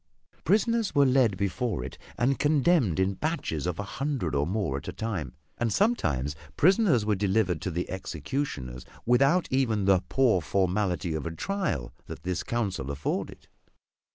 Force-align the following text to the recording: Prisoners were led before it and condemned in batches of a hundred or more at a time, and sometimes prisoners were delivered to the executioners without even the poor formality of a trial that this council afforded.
Prisoners 0.45 0.95
were 0.95 1.05
led 1.05 1.37
before 1.37 1.83
it 1.83 1.95
and 2.17 2.39
condemned 2.39 2.99
in 2.99 3.13
batches 3.13 3.67
of 3.67 3.77
a 3.77 3.83
hundred 3.83 4.33
or 4.33 4.47
more 4.47 4.75
at 4.77 4.87
a 4.87 4.91
time, 4.91 5.35
and 5.59 5.71
sometimes 5.71 6.35
prisoners 6.57 7.05
were 7.05 7.13
delivered 7.13 7.61
to 7.61 7.69
the 7.69 7.87
executioners 7.87 8.83
without 9.05 9.47
even 9.51 9.85
the 9.85 10.01
poor 10.09 10.41
formality 10.41 11.13
of 11.13 11.27
a 11.27 11.31
trial 11.35 11.93
that 12.07 12.23
this 12.23 12.41
council 12.41 12.89
afforded. 12.89 13.47